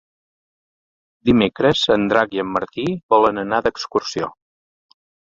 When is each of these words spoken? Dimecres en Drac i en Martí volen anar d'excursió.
Dimecres 1.29 1.83
en 1.95 2.07
Drac 2.11 2.33
i 2.37 2.41
en 2.45 2.49
Martí 2.53 2.87
volen 3.15 3.43
anar 3.43 3.61
d'excursió. 3.67 4.31